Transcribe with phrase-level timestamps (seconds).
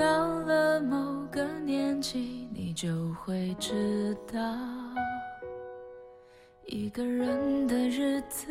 [0.00, 4.40] 到了某个年纪，你就会知道，
[6.64, 8.46] 一个人的日子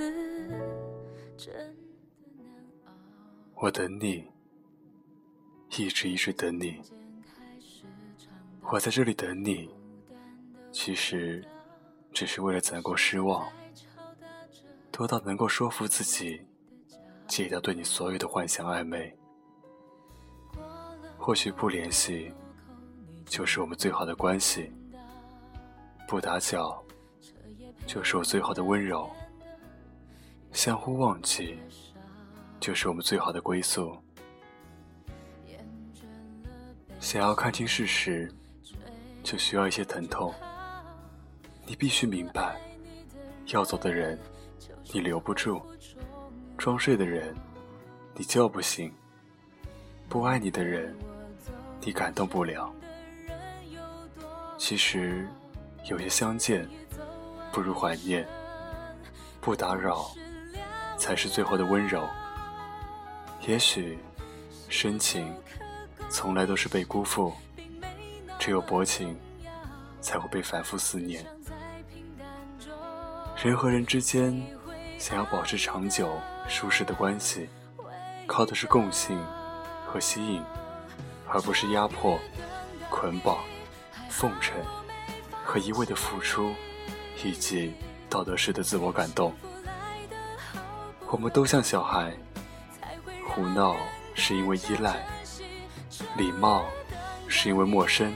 [1.35, 1.66] 真的
[2.38, 2.54] 难
[2.85, 2.93] 熬。
[3.55, 4.23] 我等你，
[5.76, 6.80] 一直一直等你。
[8.71, 9.68] 我在这里等你，
[10.71, 11.43] 其实
[12.13, 13.52] 只是为了攒够失望，
[14.91, 16.40] 多到能够说服自己
[17.27, 19.18] 戒掉对你所有的幻想暧昧。
[21.30, 22.34] 或许不联系，
[23.28, 24.64] 就是我们最好的关系；
[26.08, 26.84] 不打搅，
[27.86, 29.08] 就是我最好的温柔；
[30.52, 31.55] 相互忘记，
[32.60, 33.96] 就是我们最好的归宿。
[36.99, 38.34] 想要看清事实，
[39.21, 40.34] 就需要一些疼痛。
[41.64, 42.60] 你必须明白，
[43.54, 44.18] 要走的人，
[44.91, 45.62] 你留不住；
[46.58, 47.36] 装睡的人，
[48.16, 48.90] 你叫不醒；
[50.10, 50.98] 不爱你的人。
[51.82, 52.74] 你感动不了。
[54.58, 55.27] 其实，
[55.86, 56.68] 有些相见
[57.52, 58.27] 不如怀念，
[59.40, 60.12] 不打扰
[60.98, 62.08] 才是最后的温柔。
[63.48, 63.98] 也许，
[64.68, 65.34] 深情
[66.09, 67.34] 从来都是被辜负，
[68.38, 69.18] 只有薄情
[70.02, 71.25] 才会被反复思念。
[73.41, 74.46] 人和人之间
[74.97, 76.19] 想要保持长久
[76.50, 77.47] 舒适的关系，
[78.28, 79.18] 靠的是共性
[79.88, 80.44] 和吸引。
[81.31, 82.19] 而不是压迫、
[82.90, 83.38] 捆绑、
[84.09, 84.56] 奉承
[85.44, 86.53] 和一味的付出，
[87.24, 87.74] 以及
[88.09, 89.31] 道德式的自我感动。
[91.08, 92.12] 我们都像小孩，
[93.28, 93.75] 胡闹
[94.16, 95.06] 是因为依赖，
[96.18, 96.66] 礼貌
[97.28, 98.12] 是因为陌生，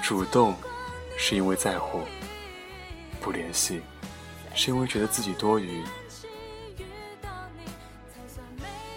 [0.00, 0.54] 主动
[1.18, 2.02] 是因为在乎，
[3.20, 3.82] 不联系
[4.54, 5.82] 是因为觉得自己多余。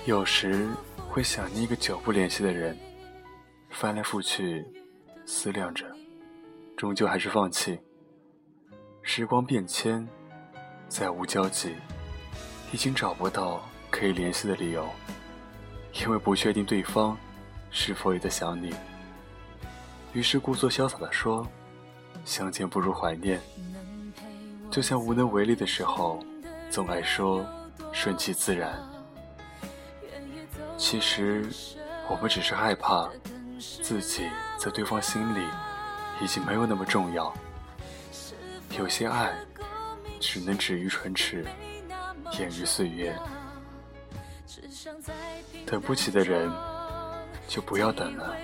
[0.05, 0.67] 有时
[1.09, 2.77] 会想念一个久不联系的人。
[3.79, 4.67] 翻来覆去，
[5.25, 5.85] 思量着，
[6.75, 7.79] 终究还是放弃。
[9.01, 10.05] 时光变迁，
[10.89, 11.73] 再无交集，
[12.73, 14.85] 已经找不到可以联系的理由，
[15.93, 17.17] 因为不确定对方
[17.71, 18.75] 是否也在想你。
[20.11, 21.47] 于是故作潇洒地说
[22.25, 23.39] ：“相见不如怀念。”
[24.69, 26.21] 就像无能为力的时候，
[26.69, 27.45] 总爱说
[27.93, 28.77] “顺其自然”。
[30.77, 31.47] 其实，
[32.09, 33.09] 我们只是害怕。
[33.59, 35.45] 自己在对方心里
[36.21, 37.33] 已经没有那么重要，
[38.77, 39.33] 有些爱
[40.19, 41.45] 只能止于唇齿，
[42.37, 43.13] 掩于岁月。
[45.65, 46.51] 等不起的人
[47.47, 48.35] 就不要等了。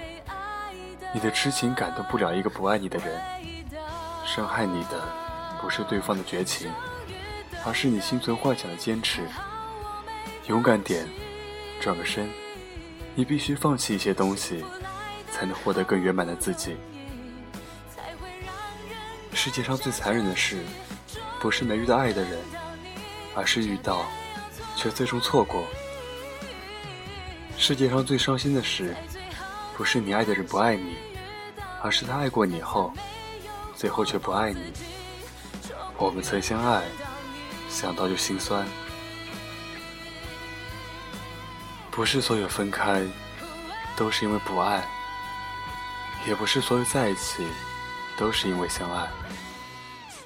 [1.14, 3.22] 你的痴情感动不了一个不爱你的人，
[4.26, 5.02] 伤害你的
[5.62, 6.70] 不是对方的绝情，
[7.66, 9.22] 而是你心存幻想的坚持。
[10.48, 11.08] 勇敢点，
[11.80, 12.30] 转个身，
[13.16, 14.64] 你必须放弃一些东西。
[15.36, 16.78] 才能获得更圆满的自己。
[19.34, 20.64] 世界上最残忍的事，
[21.42, 22.40] 不是没遇到爱的人，
[23.36, 24.06] 而是遇到，
[24.78, 25.66] 却最终错过。
[27.58, 28.96] 世界上最伤心的事，
[29.76, 30.96] 不是你爱的人不爱你，
[31.82, 32.94] 而是他爱过你后，
[33.76, 34.72] 最后却不爱你。
[35.98, 36.82] 我们曾相爱，
[37.70, 38.66] 想到就心酸。
[41.92, 43.04] 不是所有分开，
[43.98, 44.82] 都是因为不爱。
[46.28, 47.46] 也不是所有在一起
[48.18, 49.08] 都是因为相爱。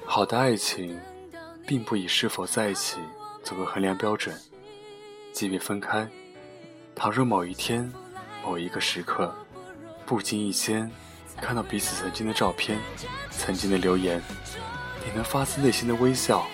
[0.06, 0.98] 好的爱情，
[1.66, 2.98] 并不以是否在一起
[3.44, 4.36] 作为衡量标准。
[5.32, 6.08] 即便分开，
[6.94, 7.92] 倘若某一天、
[8.44, 9.32] 某一个时刻，
[10.04, 10.90] 不经意间
[11.40, 12.78] 看到彼此曾经的照片、
[13.30, 14.20] 曾经的留言，
[15.04, 16.46] 你能发自内心的微笑，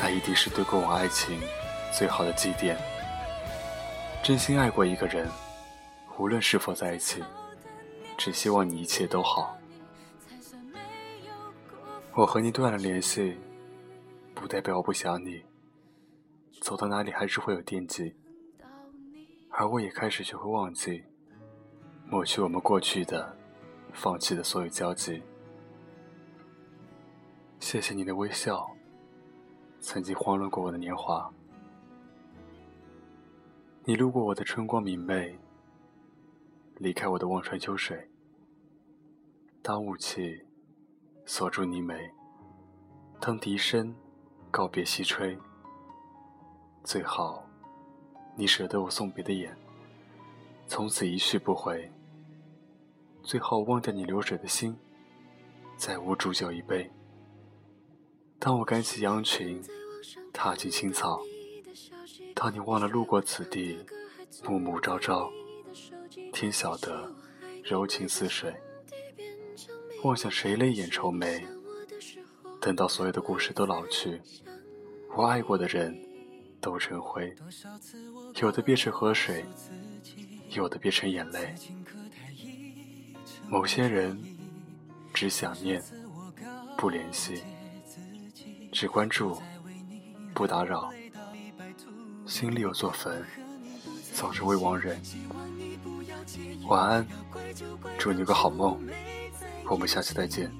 [0.00, 1.40] 那一定是对过往爱情
[1.96, 2.76] 最好的祭奠。
[4.22, 5.30] 真心爱过一个人，
[6.18, 7.22] 无论是否在一起。
[8.16, 9.56] 只希望你一切都好。
[12.14, 13.36] 我和你断了联系，
[14.34, 15.42] 不代表我不想你。
[16.62, 18.14] 走到哪里还是会有惦记，
[19.50, 21.04] 而我也开始学会忘记，
[22.06, 23.36] 抹去我们过去的、
[23.92, 25.22] 放弃的所有交集。
[27.60, 28.68] 谢谢你的微笑，
[29.80, 31.30] 曾经慌乱过我的年华。
[33.84, 35.38] 你路过我的春光明媚。
[36.78, 38.10] 离开我的望穿秋水，
[39.62, 40.42] 当雾气
[41.24, 42.10] 锁住你眉，
[43.18, 43.94] 当笛声
[44.50, 45.38] 告别西吹，
[46.84, 47.48] 最好
[48.36, 49.56] 你舍得我送别的眼，
[50.68, 51.90] 从此一去不回。
[53.22, 54.76] 最好忘掉你流水的心，
[55.78, 56.88] 再无煮酒一杯。
[58.38, 59.60] 当我赶起羊群，
[60.30, 61.22] 踏进青草，
[62.34, 63.78] 当你忘了路过此地，
[64.44, 65.32] 暮暮朝朝。
[66.38, 67.10] 天晓得，
[67.64, 68.54] 柔情似水。
[70.04, 71.42] 妄想谁泪眼愁眉，
[72.60, 74.20] 等到所有的故事都老去，
[75.16, 75.98] 我爱过的人
[76.60, 77.34] 都成灰，
[78.42, 79.46] 有的变成河水，
[80.50, 81.54] 有的变成眼泪。
[83.48, 84.22] 某些人
[85.14, 85.82] 只想念，
[86.76, 87.42] 不联系，
[88.70, 89.40] 只关注，
[90.34, 90.92] 不打扰，
[92.26, 93.24] 心里有座坟，
[94.12, 95.00] 早是未亡人。
[96.68, 97.06] 晚安，
[97.98, 98.78] 祝你有个好梦。
[99.68, 100.50] 我们下期再见。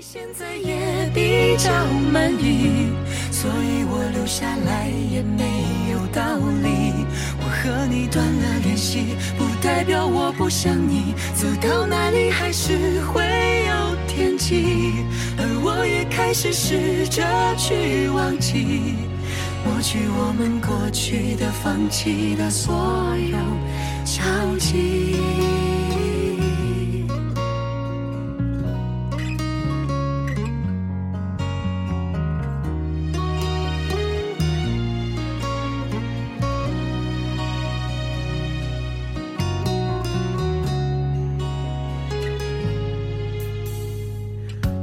[0.00, 1.70] 现在也比较
[2.12, 2.92] 满意，
[3.32, 7.04] 所以我留下来也没有道理。
[7.38, 13.22] 我和你断了联系，不代表我不想你，走到哪里还是会
[13.66, 15.04] 有天际。
[15.38, 17.22] 而我也开始试着
[17.56, 18.94] 去忘记，
[19.64, 22.74] 抹去我们过去的、放弃的所
[23.18, 23.36] 有
[24.06, 24.22] 交
[24.58, 25.16] 集。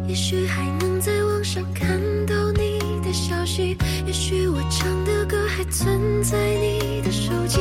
[0.06, 1.98] 也许还能在网上看
[2.28, 7.60] 到你的消息，也许我唱的歌还存在你的手机，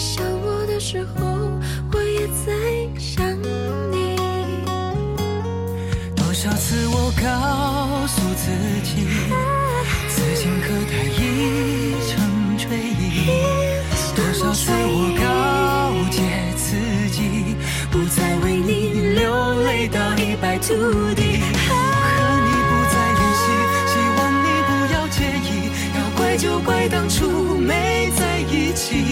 [0.00, 1.12] 想我的时候，
[1.92, 2.50] 我也在
[2.98, 3.22] 想
[3.92, 4.16] 你。
[6.16, 8.50] 多少次我告诉自
[8.82, 9.04] 己，
[10.08, 11.20] 此情可待已
[12.08, 12.16] 成
[12.56, 13.28] 追忆，
[14.16, 16.16] 多少次我告诫
[16.56, 16.70] 自
[17.10, 17.54] 己。
[17.90, 18.72] 不再为你
[19.18, 20.72] 流泪到一败涂
[21.12, 21.42] 地。
[21.68, 21.74] 我
[22.16, 23.44] 和你不再联系，
[23.92, 25.68] 希望你不要介意。
[25.94, 29.09] 要怪就怪当初没在一起，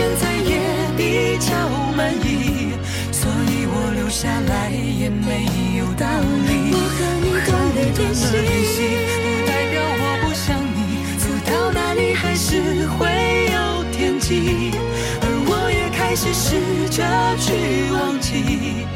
[0.00, 0.56] 现在也
[0.96, 1.52] 比较
[1.94, 2.72] 满意，
[3.12, 5.44] 所以我留下来也没
[5.76, 6.06] 有道
[6.48, 6.72] 理。
[6.72, 8.76] 我和你断了联系，
[9.20, 10.80] 不代表我不想你，
[11.18, 13.04] 走到哪里还是会
[13.52, 14.72] 有惦记，
[15.20, 15.90] 而我也。
[15.92, 16.56] 开始试
[16.88, 17.04] 着
[17.36, 18.86] 去忘记，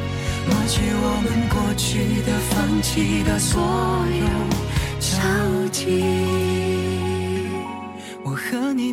[0.49, 3.63] 抹去我们过去的、放弃的所
[4.11, 4.27] 有
[4.99, 6.74] 交集。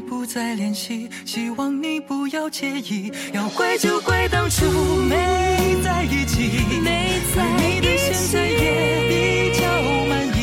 [0.01, 3.12] 不再联系，希望你不要介意。
[3.31, 4.65] 要怪就怪当初
[5.09, 7.45] 没在一起，没在。
[7.57, 9.63] 你对现在也比较
[10.09, 10.39] 满意，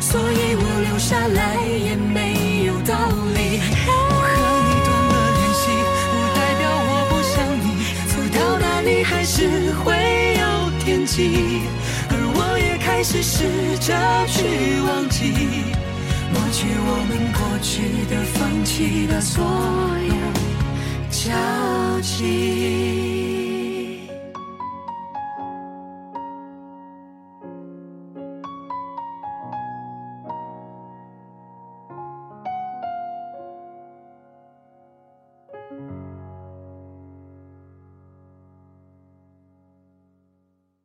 [0.00, 2.94] 所以我留下来也没有道
[3.34, 3.60] 理。
[3.86, 3.92] 我
[4.24, 5.62] 和你断了联系，
[6.10, 7.66] 不代表我不想你。
[8.08, 9.86] 走到哪里还是会
[10.40, 10.42] 有
[10.78, 11.18] 天际，
[12.10, 13.44] 而我也开始试
[13.80, 13.92] 着
[14.26, 15.32] 去忘记，
[16.32, 19.44] 抹去我们过去的、放弃的所
[20.08, 20.14] 有
[21.10, 23.47] 交集。